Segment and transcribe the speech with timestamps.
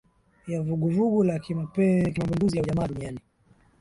[0.47, 3.19] Ya vuguvugu la kimapinduzi ya ujamaa duniani